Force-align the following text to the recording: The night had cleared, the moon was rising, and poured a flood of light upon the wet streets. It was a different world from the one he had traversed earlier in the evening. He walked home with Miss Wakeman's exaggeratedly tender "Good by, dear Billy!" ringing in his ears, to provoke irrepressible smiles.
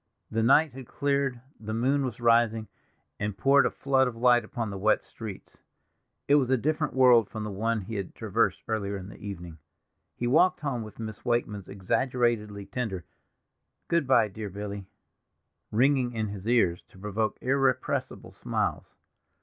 The 0.31 0.41
night 0.41 0.73
had 0.73 0.87
cleared, 0.87 1.39
the 1.59 1.75
moon 1.75 2.03
was 2.03 2.19
rising, 2.19 2.67
and 3.19 3.37
poured 3.37 3.67
a 3.67 3.69
flood 3.69 4.07
of 4.07 4.15
light 4.15 4.43
upon 4.43 4.71
the 4.71 4.77
wet 4.79 5.03
streets. 5.03 5.59
It 6.27 6.33
was 6.41 6.49
a 6.49 6.57
different 6.57 6.95
world 6.95 7.29
from 7.29 7.43
the 7.43 7.51
one 7.51 7.81
he 7.81 7.93
had 7.97 8.15
traversed 8.15 8.63
earlier 8.67 8.97
in 8.97 9.09
the 9.09 9.19
evening. 9.23 9.59
He 10.15 10.25
walked 10.25 10.61
home 10.61 10.81
with 10.81 10.97
Miss 10.97 11.23
Wakeman's 11.23 11.69
exaggeratedly 11.69 12.65
tender 12.65 13.05
"Good 13.89 14.07
by, 14.07 14.27
dear 14.29 14.49
Billy!" 14.49 14.87
ringing 15.69 16.13
in 16.13 16.29
his 16.29 16.47
ears, 16.47 16.81
to 16.89 16.97
provoke 16.97 17.37
irrepressible 17.39 18.31
smiles. 18.33 18.95